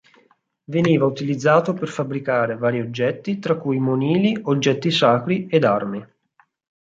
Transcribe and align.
Veniva 0.63 1.05
utilizzato 1.05 1.75
per 1.75 1.87
fabbricare 1.87 2.57
vari 2.57 2.81
oggetti, 2.81 3.37
tra 3.37 3.55
cui 3.55 3.77
monili, 3.77 4.35
oggetti 4.45 4.89
sacri 4.89 5.45
ed 5.45 5.63
armi. 5.63 6.03